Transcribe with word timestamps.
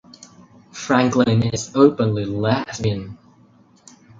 Franklin 0.71 1.43
is 1.53 1.75
openly 1.75 2.25
lesbian. 2.25 3.19